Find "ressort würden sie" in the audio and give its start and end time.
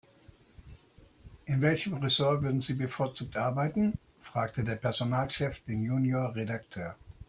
1.93-2.73